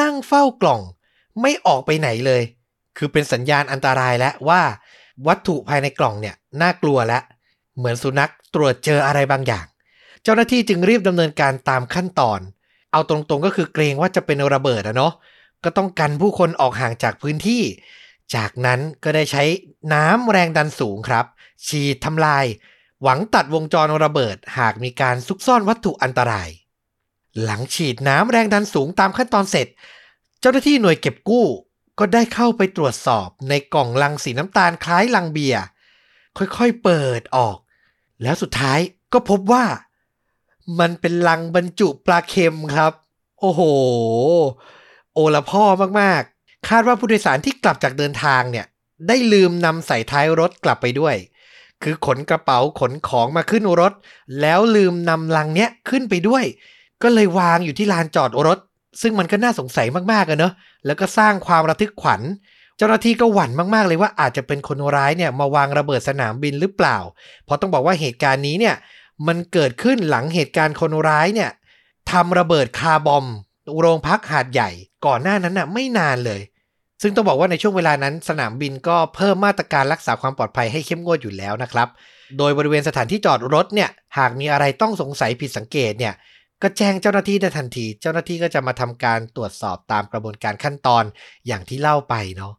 [0.00, 0.80] นั่งเฝ้ากล่อง
[1.40, 2.42] ไม่ออกไปไหนเลย
[2.96, 4.62] คือเป็นสัญญาณอันตรายแล้วว่า
[5.26, 7.22] วัตถุภายในกล่องเนี่ยน่ากลัวแล้ว
[7.76, 9.66] เหมือนสุนัขตรวจเจออะไรบางอย่าง
[10.22, 12.40] เจ้าหน้าที่จึงรีบดำเนินการตามขั้นตอน
[12.92, 15.12] เอาตรงๆก็คือเกรงว่าจะเป็นระเบิดอะเนาะ
[15.64, 17.62] ก็ต้องกันผู้คนออกห่างจากพื้นที่
[18.34, 19.42] จากนั้นก็ได้ใช้
[19.92, 21.24] น้ำแรงดันสูงครับ
[21.66, 22.44] ฉีดทำลาย
[23.02, 26.48] หวังตัดวงจรระเบิดหากมีการซุกซ่อนวัตถุอันตราย
[27.42, 29.66] หลังฉีดน้ำแรงดันสูงตามขั้นตอนเสร็จ
[30.40, 31.46] เจ้าหน้าที่หน่วยเก็บกู้
[31.98, 35.62] ก็ได้เข้าไปตรวจสอบในกล่องลังสีน้ำตาลคล้ายลังเบียร์
[36.38, 37.56] ค่อยๆเปิดออก
[38.22, 38.78] แล้วสุดท้าย
[39.12, 39.64] ก็พบว่า
[40.80, 42.92] มันเป็นลังบรรจุปลาเค็มครับ
[43.40, 43.60] โอ้โห
[45.14, 45.64] โอละพ่อ
[46.00, 48.66] มากๆ คาดว่าผู้โดยสารที่กลับจากเดินทางเนี่ย
[49.08, 51.16] ได้ลืมนำใส่ท้ายรถกลับไปด้วย
[51.82, 53.92] คือขนกระเป๋าขนของมาขึ้นรถ
[54.40, 56.44] แล้วลืมนำลังเนี้ยขึ้นไปด้วย
[57.02, 58.58] ก็เลยวางอยู่ที่ลานจอดรถ
[59.02, 60.52] ซึ่งมันก็น่าสงสัยมากๆอะเนอะ
[60.86, 62.20] แล้วก็สร้างความระทึกขวัญ
[62.76, 66.98] เจ้าหน้าที่ก็หวั่นมากๆเลยว่าอาจจะเป็นคนร้ายเนี่ยมาวางระเบิดสนามบินหรือเปล่า
[67.44, 68.74] เพราะต้องบอกว่าเหตุการณ์นี้เนี่ย
[69.26, 71.50] มันเกิดขึ้นหลังเหตุการณ์คนร้ายเนี่ย
[72.12, 73.24] ทำระเบิดคาร์บอม
[73.78, 74.70] โรงพักหาดใหญ่
[75.06, 76.40] ก่อนหน้านั้นน่ะไม่นานเลย
[77.02, 81.88] ซึ่งต้องบอกว่าในช่วงเวลานั้น สนามบินก็เพิ่มมาตรการรักษาความปลอดภัยให้เข้มงวดอยู่แล้วนะครับ
[82.38, 86.14] โดยบริเวณสถานที่จอดรถเนี่ยหากมีอะไรต้องสงสัยผิดสังเกตเนี่ย
[86.62, 91.04] ก็แจ้งเจ้าหน้าที่ได้ทันที เจ้าหน้าที่ก็จะมาทำการตรวจสอบตามกระบวนการขั้นตอน
[91.46, 92.52] อย่างที่เล่าไปเนาะ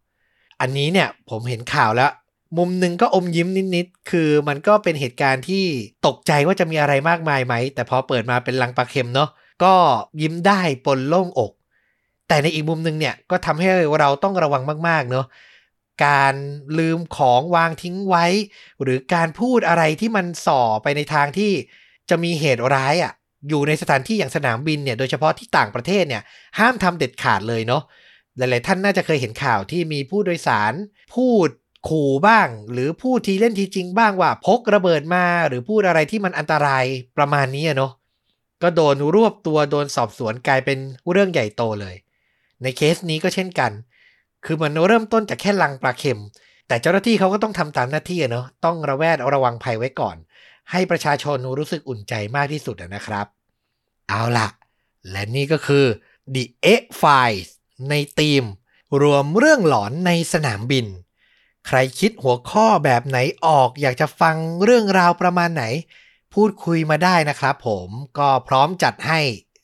[0.62, 2.12] อันนี้เนี่ยผมเห็นข่าวแล้ว
[2.58, 5.66] มุมหนึ่งก็อมยิ้มนิดๆคือมันก็เป็นเหตุการณ์ที่
[6.08, 9.30] ตกใจว่าจะมีอะไรมากมายไหม แต่พอเปิดมาเป็นลังปลาเค็มเนาะ
[9.64, 9.74] ก็
[10.22, 11.52] ยิ้มได้ปนโล่งอก
[12.28, 13.68] แต่ในอีกมุมหนึ่งเนี่ยก็ทำให้
[14.00, 15.26] เราต้องระวังมากๆเนาะ
[16.06, 16.36] การ
[16.78, 18.26] ลืมของวางทิ้งไว้
[18.82, 21.52] หรือการพูดอะไรที่มันส่อไปในทางที่
[22.10, 23.14] จะมีเหตุร้ายอะ่ะ
[23.50, 26.24] อยู่ในสถานที่อย่างสนามบินเนี่ยโดยเฉพาะที่ต่างประเทศเนี่ย
[26.60, 27.84] ห้ามทำเด็ดขาดเลยเนาะ
[28.38, 30.74] หลาย ๆ ท่านน่าจะเคยเห็นข่าวที่มีผู้โดยสาร
[31.16, 31.50] พูด
[31.90, 36.86] ขู่บ้าง หรือพูดทีเล่นทีจริงบ้างว่าพกระเบิดมา หรือพูดอะไรที่มันอันตราย
[37.18, 37.92] ประมาณนี้เนาะ
[38.64, 40.78] ก็โดนรวบตัวโดนสอบสวนกลายเป็น
[41.12, 41.96] เรื่องใหญ่โตเลย
[42.64, 43.72] ในเคสนี้ก็เช่นกัน
[44.46, 46.22] คือมันเริ่มต้นจากแค่ลังปลาเค็ม
[46.68, 50.18] แต่เจ้าหน้าที่เขาก็ต้องทำตามหน้าที่เนาะต้องระแวดระวังภัยไว้ก่อน
[50.72, 53.26] ให้ประชาชนรู้สึกอุ่นใจมากที่สุดนะครับ
[54.10, 54.48] เอาละ
[55.12, 55.86] และนี่ก็คือ
[56.36, 56.44] The
[56.80, 57.50] X Files
[57.90, 58.44] ในทีม
[59.02, 60.86] รวมเรื่องหลอนในสนามบิน
[61.68, 65.64] ใครคิดหัวข้อแบบไหนออก อยากจะฟังเรื่องราวประมาณไหน
[66.34, 69.22] พูดคุยมาได้นะครับผมก็พร้อมจัดให้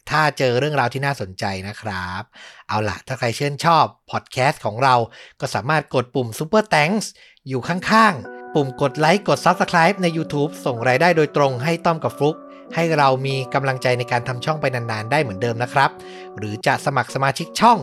[0.10, 2.22] ถ้าเจอเรื่องราวที่น่าสนใจนะครับ
[2.68, 4.96] เอาล่ะ ถ้าใครชื่นชอบพอดแคสต์ของเรา
[5.40, 7.06] ก็สามารถกดปุ่ม Super Thanks
[7.48, 12.38] อยู่ข้างๆ ปุ่มกดไลค์กด Subscribe ใน YouTube ส่งรายได้โดยตรงให้ต้อมกับฟลุก
[12.76, 15.90] ให้เรามีกำลังใจในการทำช่องไปนานๆ ได้เหมือนเดิมนะครับ
[16.38, 17.80] หรือจะสมัครสมาชิกช่อง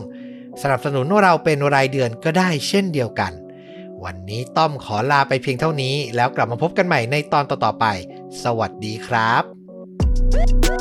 [0.61, 3.31] สนับสนุนเราเป็นรายเดือนก็ได้เช่นเดียวกัน
[4.03, 7.85] วันนี้ต้อมขอลาไปเพียงเท่านี้ แล้วกลับมาพบกันใหม่ในตอนต่อๆไป
[8.43, 10.80] สวัสดีครับ